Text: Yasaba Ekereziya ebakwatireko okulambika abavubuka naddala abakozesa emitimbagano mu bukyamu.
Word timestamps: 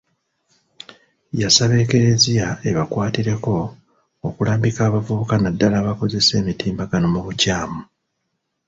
Yasaba 1.41 1.73
Ekereziya 1.83 2.47
ebakwatireko 2.69 3.55
okulambika 4.27 4.81
abavubuka 4.85 5.35
naddala 5.37 5.75
abakozesa 5.79 6.31
emitimbagano 6.41 7.07
mu 7.13 7.21
bukyamu. 7.25 7.81